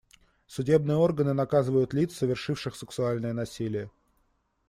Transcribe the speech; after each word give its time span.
Судебные 0.47 0.97
органы 0.97 1.31
наказывают 1.35 1.93
лиц, 1.93 2.15
совершивших 2.15 2.75
сексуальное 2.75 3.33
насилие. 3.33 3.91